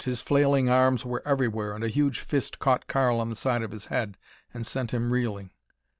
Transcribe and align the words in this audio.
His 0.03 0.19
flailing 0.23 0.67
arms 0.67 1.05
were 1.05 1.21
everywhere 1.27 1.73
and 1.75 1.83
a 1.83 1.87
huge 1.87 2.21
fist 2.21 2.57
caught 2.57 2.87
Karl 2.87 3.19
on 3.19 3.29
the 3.29 3.35
side 3.35 3.61
of 3.61 3.69
his 3.69 3.85
head 3.93 4.17
and 4.51 4.65
sent 4.65 4.89
him 4.95 5.11
reeling. 5.11 5.51